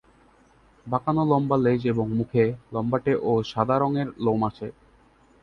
[0.87, 4.67] বাঁকানো, লম্বা লেজ এবং মুখে লম্বাটে ও সাদা রঙের লোম আছে।